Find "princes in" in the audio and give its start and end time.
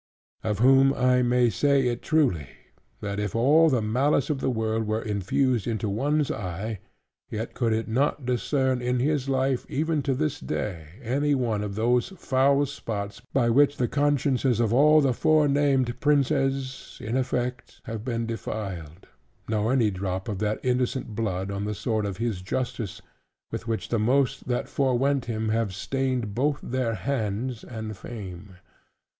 15.99-17.15